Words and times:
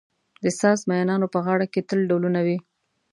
د 0.43 0.45
ساز 0.59 0.79
مېنانو 0.89 1.27
په 1.33 1.39
غاړه 1.45 1.65
کې 1.73 1.81
تل 1.89 1.99
ډهلونه 2.09 2.39
وي. 2.47 2.57